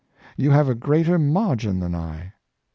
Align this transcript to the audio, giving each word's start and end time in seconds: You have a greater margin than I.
You 0.35 0.49
have 0.49 0.67
a 0.67 0.73
greater 0.73 1.19
margin 1.19 1.79
than 1.79 1.93
I. 1.93 2.33